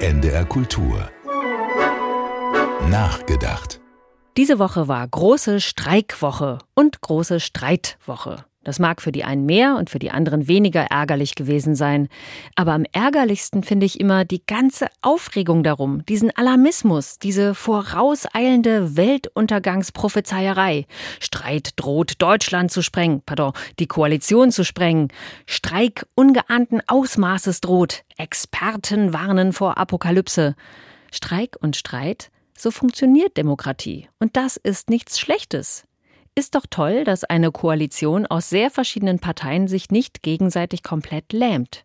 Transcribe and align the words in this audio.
NDR 0.00 0.44
Kultur. 0.44 1.10
Nachgedacht. 2.88 3.80
Diese 4.36 4.60
Woche 4.60 4.86
war 4.86 5.08
große 5.08 5.60
Streikwoche 5.60 6.58
und 6.74 7.00
große 7.00 7.40
Streitwoche. 7.40 8.44
Das 8.68 8.78
mag 8.78 9.00
für 9.00 9.12
die 9.12 9.24
einen 9.24 9.46
mehr 9.46 9.76
und 9.76 9.88
für 9.88 9.98
die 9.98 10.10
anderen 10.10 10.46
weniger 10.46 10.82
ärgerlich 10.82 11.34
gewesen 11.34 11.74
sein. 11.74 12.10
Aber 12.54 12.74
am 12.74 12.84
ärgerlichsten 12.92 13.62
finde 13.62 13.86
ich 13.86 13.98
immer 13.98 14.26
die 14.26 14.44
ganze 14.44 14.88
Aufregung 15.00 15.62
darum, 15.62 16.04
diesen 16.04 16.30
Alarmismus, 16.36 17.18
diese 17.18 17.54
vorauseilende 17.54 18.94
Weltuntergangsprophezeierei. 18.94 20.84
Streit 21.18 21.70
droht 21.76 22.20
Deutschland 22.20 22.70
zu 22.70 22.82
sprengen, 22.82 23.22
pardon, 23.24 23.54
die 23.78 23.86
Koalition 23.86 24.52
zu 24.52 24.66
sprengen. 24.66 25.08
Streik 25.46 26.04
ungeahnten 26.14 26.82
Ausmaßes 26.86 27.62
droht. 27.62 28.02
Experten 28.18 29.14
warnen 29.14 29.54
vor 29.54 29.78
Apokalypse. 29.78 30.56
Streik 31.10 31.56
und 31.58 31.74
Streit, 31.74 32.30
so 32.54 32.70
funktioniert 32.70 33.38
Demokratie. 33.38 34.10
Und 34.18 34.36
das 34.36 34.58
ist 34.58 34.90
nichts 34.90 35.18
Schlechtes. 35.18 35.87
Ist 36.38 36.54
doch 36.54 36.66
toll, 36.70 37.02
dass 37.02 37.24
eine 37.24 37.50
Koalition 37.50 38.24
aus 38.24 38.48
sehr 38.48 38.70
verschiedenen 38.70 39.18
Parteien 39.18 39.66
sich 39.66 39.90
nicht 39.90 40.22
gegenseitig 40.22 40.84
komplett 40.84 41.32
lähmt. 41.32 41.84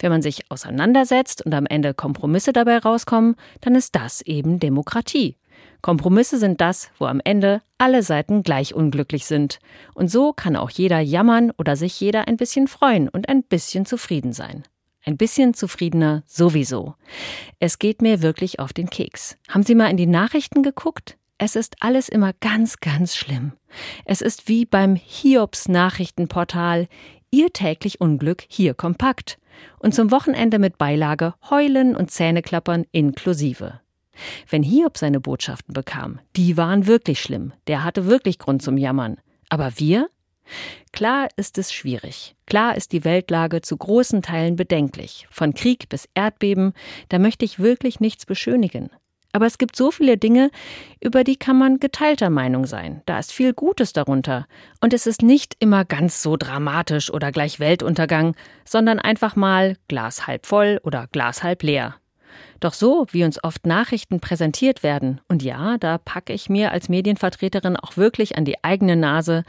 Wenn 0.00 0.10
man 0.10 0.22
sich 0.22 0.50
auseinandersetzt 0.50 1.46
und 1.46 1.54
am 1.54 1.66
Ende 1.66 1.94
Kompromisse 1.94 2.52
dabei 2.52 2.78
rauskommen, 2.78 3.36
dann 3.60 3.76
ist 3.76 3.94
das 3.94 4.20
eben 4.22 4.58
Demokratie. 4.58 5.36
Kompromisse 5.82 6.38
sind 6.38 6.60
das, 6.60 6.90
wo 6.98 7.04
am 7.04 7.20
Ende 7.22 7.62
alle 7.78 8.02
Seiten 8.02 8.42
gleich 8.42 8.74
unglücklich 8.74 9.24
sind. 9.24 9.60
Und 9.94 10.10
so 10.10 10.32
kann 10.32 10.56
auch 10.56 10.70
jeder 10.70 10.98
jammern 10.98 11.52
oder 11.56 11.76
sich 11.76 12.00
jeder 12.00 12.26
ein 12.26 12.36
bisschen 12.36 12.66
freuen 12.66 13.08
und 13.08 13.28
ein 13.28 13.44
bisschen 13.44 13.86
zufrieden 13.86 14.32
sein. 14.32 14.64
Ein 15.04 15.16
bisschen 15.16 15.54
zufriedener 15.54 16.24
sowieso. 16.26 16.96
Es 17.60 17.78
geht 17.78 18.02
mir 18.02 18.20
wirklich 18.20 18.58
auf 18.58 18.72
den 18.72 18.90
Keks. 18.90 19.36
Haben 19.48 19.62
Sie 19.62 19.76
mal 19.76 19.90
in 19.92 19.96
die 19.96 20.06
Nachrichten 20.06 20.64
geguckt? 20.64 21.18
Es 21.44 21.56
ist 21.56 21.74
alles 21.80 22.08
immer 22.08 22.34
ganz, 22.34 22.78
ganz 22.78 23.16
schlimm. 23.16 23.54
Es 24.04 24.20
ist 24.20 24.46
wie 24.46 24.64
beim 24.64 24.94
Hiobs 24.94 25.66
Nachrichtenportal 25.66 26.86
Ihr 27.32 27.52
täglich 27.52 28.00
Unglück 28.00 28.44
hier 28.46 28.74
kompakt. 28.74 29.40
Und 29.80 29.92
zum 29.92 30.12
Wochenende 30.12 30.60
mit 30.60 30.78
Beilage 30.78 31.34
Heulen 31.50 31.96
und 31.96 32.12
Zähneklappern 32.12 32.84
inklusive. 32.92 33.80
Wenn 34.48 34.62
Hiob 34.62 34.96
seine 34.96 35.18
Botschaften 35.18 35.74
bekam, 35.74 36.20
die 36.36 36.56
waren 36.56 36.86
wirklich 36.86 37.20
schlimm. 37.20 37.52
Der 37.66 37.82
hatte 37.82 38.06
wirklich 38.06 38.38
Grund 38.38 38.62
zum 38.62 38.76
Jammern. 38.76 39.16
Aber 39.48 39.72
wir? 39.80 40.08
Klar 40.92 41.26
ist 41.34 41.58
es 41.58 41.72
schwierig. 41.72 42.36
Klar 42.46 42.76
ist 42.76 42.92
die 42.92 43.04
Weltlage 43.04 43.62
zu 43.62 43.76
großen 43.76 44.22
Teilen 44.22 44.54
bedenklich. 44.54 45.26
Von 45.28 45.54
Krieg 45.54 45.88
bis 45.88 46.08
Erdbeben, 46.14 46.72
da 47.08 47.18
möchte 47.18 47.44
ich 47.44 47.58
wirklich 47.58 47.98
nichts 47.98 48.26
beschönigen. 48.26 48.90
Aber 49.32 49.46
es 49.46 49.58
gibt 49.58 49.76
so 49.76 49.90
viele 49.90 50.18
Dinge, 50.18 50.50
über 51.00 51.24
die 51.24 51.36
kann 51.36 51.58
man 51.58 51.80
geteilter 51.80 52.30
Meinung 52.30 52.66
sein. 52.66 53.02
Da 53.06 53.18
ist 53.18 53.32
viel 53.32 53.54
Gutes 53.54 53.92
darunter. 53.92 54.46
Und 54.80 54.92
es 54.92 55.06
ist 55.06 55.22
nicht 55.22 55.56
immer 55.58 55.84
ganz 55.84 56.22
so 56.22 56.36
dramatisch 56.36 57.10
oder 57.10 57.32
gleich 57.32 57.58
Weltuntergang, 57.58 58.36
sondern 58.64 58.98
einfach 58.98 59.34
mal 59.34 59.76
Glas 59.88 60.26
halb 60.26 60.46
voll 60.46 60.80
oder 60.84 61.06
Glas 61.10 61.42
halb 61.42 61.62
leer. 61.62 61.96
Doch 62.60 62.74
so, 62.74 63.06
wie 63.10 63.24
uns 63.24 63.42
oft 63.42 63.66
Nachrichten 63.66 64.20
präsentiert 64.20 64.82
werden, 64.82 65.20
und 65.28 65.42
ja, 65.42 65.78
da 65.78 65.98
packe 65.98 66.32
ich 66.32 66.48
mir 66.48 66.70
als 66.70 66.88
Medienvertreterin 66.88 67.76
auch 67.76 67.96
wirklich 67.96 68.38
an 68.38 68.44
die 68.44 68.62
eigene 68.62 68.96
Nase, 68.96 69.44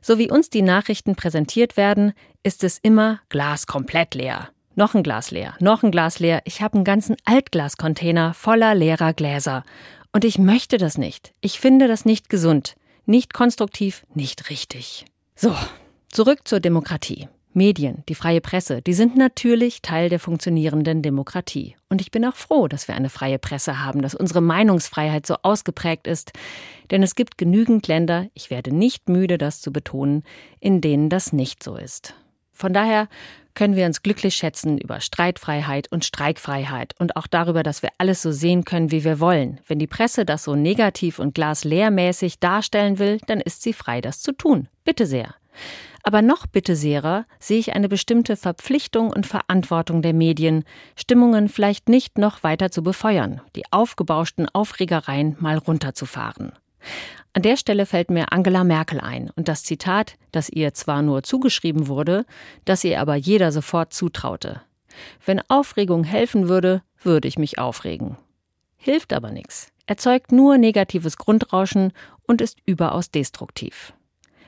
so 0.00 0.18
wie 0.18 0.30
uns 0.30 0.50
die 0.50 0.62
Nachrichten 0.62 1.16
präsentiert 1.16 1.76
werden, 1.76 2.12
ist 2.42 2.64
es 2.64 2.78
immer 2.78 3.20
Glas 3.28 3.66
komplett 3.66 4.14
leer. 4.14 4.48
Noch 4.78 4.94
ein 4.94 5.02
Glas 5.02 5.30
leer, 5.30 5.54
noch 5.58 5.82
ein 5.82 5.90
Glas 5.90 6.18
leer. 6.18 6.42
Ich 6.44 6.60
habe 6.60 6.74
einen 6.74 6.84
ganzen 6.84 7.16
Altglascontainer 7.24 8.34
voller 8.34 8.74
leerer 8.74 9.14
Gläser. 9.14 9.64
Und 10.12 10.22
ich 10.22 10.38
möchte 10.38 10.76
das 10.76 10.98
nicht. 10.98 11.32
Ich 11.40 11.58
finde 11.58 11.88
das 11.88 12.04
nicht 12.04 12.28
gesund, 12.28 12.76
nicht 13.06 13.32
konstruktiv, 13.32 14.04
nicht 14.12 14.50
richtig. 14.50 15.06
So, 15.34 15.56
zurück 16.12 16.40
zur 16.44 16.60
Demokratie. 16.60 17.26
Medien, 17.54 18.04
die 18.10 18.14
freie 18.14 18.42
Presse, 18.42 18.82
die 18.82 18.92
sind 18.92 19.16
natürlich 19.16 19.80
Teil 19.80 20.10
der 20.10 20.20
funktionierenden 20.20 21.00
Demokratie. 21.00 21.74
Und 21.88 22.02
ich 22.02 22.10
bin 22.10 22.26
auch 22.26 22.36
froh, 22.36 22.68
dass 22.68 22.86
wir 22.86 22.94
eine 22.96 23.08
freie 23.08 23.38
Presse 23.38 23.82
haben, 23.82 24.02
dass 24.02 24.14
unsere 24.14 24.42
Meinungsfreiheit 24.42 25.26
so 25.26 25.36
ausgeprägt 25.40 26.06
ist. 26.06 26.32
Denn 26.90 27.02
es 27.02 27.14
gibt 27.14 27.38
genügend 27.38 27.88
Länder, 27.88 28.26
ich 28.34 28.50
werde 28.50 28.74
nicht 28.74 29.08
müde, 29.08 29.38
das 29.38 29.62
zu 29.62 29.72
betonen, 29.72 30.22
in 30.60 30.82
denen 30.82 31.08
das 31.08 31.32
nicht 31.32 31.62
so 31.62 31.76
ist. 31.76 32.12
Von 32.52 32.74
daher 32.74 33.08
können 33.56 33.74
wir 33.74 33.86
uns 33.86 34.02
glücklich 34.02 34.36
schätzen 34.36 34.78
über 34.78 35.00
Streitfreiheit 35.00 35.90
und 35.90 36.04
Streikfreiheit 36.04 36.94
und 37.00 37.16
auch 37.16 37.26
darüber, 37.26 37.64
dass 37.64 37.82
wir 37.82 37.88
alles 37.98 38.22
so 38.22 38.30
sehen 38.30 38.64
können, 38.64 38.92
wie 38.92 39.02
wir 39.02 39.18
wollen. 39.18 39.58
Wenn 39.66 39.80
die 39.80 39.88
Presse 39.88 40.24
das 40.24 40.44
so 40.44 40.54
negativ 40.54 41.18
und 41.18 41.34
glasleermäßig 41.34 42.38
darstellen 42.38 43.00
will, 43.00 43.18
dann 43.26 43.40
ist 43.40 43.62
sie 43.62 43.72
frei, 43.72 44.00
das 44.00 44.20
zu 44.20 44.30
tun. 44.30 44.68
Bitte 44.84 45.06
sehr. 45.06 45.34
Aber 46.04 46.22
noch 46.22 46.46
bitteserer 46.46 47.26
sehe 47.40 47.58
ich 47.58 47.74
eine 47.74 47.88
bestimmte 47.88 48.36
Verpflichtung 48.36 49.10
und 49.10 49.26
Verantwortung 49.26 50.02
der 50.02 50.12
Medien, 50.12 50.62
Stimmungen 50.94 51.48
vielleicht 51.48 51.88
nicht 51.88 52.16
noch 52.16 52.44
weiter 52.44 52.70
zu 52.70 52.84
befeuern, 52.84 53.40
die 53.56 53.64
aufgebauschten 53.72 54.48
Aufregereien 54.48 55.36
mal 55.40 55.58
runterzufahren. 55.58 56.52
An 57.32 57.42
der 57.42 57.56
Stelle 57.56 57.84
fällt 57.84 58.10
mir 58.10 58.32
Angela 58.32 58.64
Merkel 58.64 59.00
ein 59.00 59.30
und 59.36 59.48
das 59.48 59.62
Zitat, 59.62 60.16
das 60.32 60.48
ihr 60.48 60.72
zwar 60.72 61.02
nur 61.02 61.22
zugeschrieben 61.22 61.86
wurde, 61.86 62.24
das 62.64 62.82
ihr 62.82 63.00
aber 63.00 63.14
jeder 63.14 63.52
sofort 63.52 63.92
zutraute. 63.92 64.62
Wenn 65.24 65.42
Aufregung 65.48 66.04
helfen 66.04 66.48
würde, 66.48 66.82
würde 67.02 67.28
ich 67.28 67.38
mich 67.38 67.58
aufregen. 67.58 68.16
Hilft 68.78 69.12
aber 69.12 69.32
nichts, 69.32 69.70
erzeugt 69.86 70.32
nur 70.32 70.56
negatives 70.56 71.18
Grundrauschen 71.18 71.92
und 72.26 72.40
ist 72.40 72.58
überaus 72.64 73.10
destruktiv. 73.10 73.92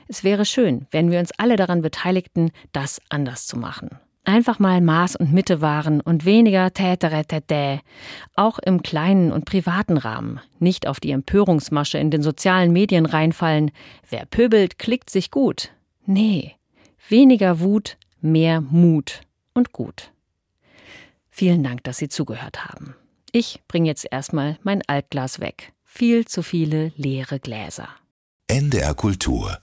Es 0.07 0.23
wäre 0.23 0.45
schön, 0.45 0.87
wenn 0.89 1.11
wir 1.11 1.19
uns 1.19 1.31
alle 1.37 1.57
daran 1.57 1.83
beteiligten, 1.83 2.51
das 2.71 2.99
anders 3.09 3.45
zu 3.45 3.57
machen 3.57 3.99
einfach 4.29 4.59
mal 4.59 4.79
Maß 4.79 5.17
und 5.17 5.33
Mitte 5.33 5.61
wahren 5.61 5.99
und 5.99 6.23
weniger 6.23 6.71
täteretätä, 6.73 7.81
auch 8.35 8.59
im 8.59 8.81
kleinen 8.81 9.31
und 9.31 9.45
privaten 9.45 9.97
Rahmen, 9.97 10.39
nicht 10.59 10.87
auf 10.87 10.99
die 10.99 11.11
Empörungsmasche 11.11 11.97
in 11.97 12.11
den 12.11 12.21
sozialen 12.21 12.71
Medien 12.71 13.05
reinfallen, 13.05 13.71
wer 14.09 14.25
pöbelt, 14.25 14.79
klickt 14.79 15.09
sich 15.09 15.31
gut. 15.31 15.71
Nee, 16.05 16.55
weniger 17.09 17.59
Wut, 17.59 17.97
mehr 18.21 18.61
Mut 18.61 19.21
und 19.53 19.73
gut. 19.73 20.11
Vielen 21.29 21.63
Dank, 21.63 21.83
dass 21.83 21.97
Sie 21.97 22.09
zugehört 22.09 22.65
haben. 22.65 22.95
Ich 23.31 23.61
bringe 23.67 23.87
jetzt 23.87 24.07
erstmal 24.09 24.57
mein 24.63 24.81
Altglas 24.87 25.39
weg. 25.39 25.73
Viel 25.83 26.25
zu 26.25 26.43
viele 26.43 26.91
leere 26.95 27.39
Gläser. 27.39 27.89
NDR 28.47 28.93
Kultur 28.95 29.59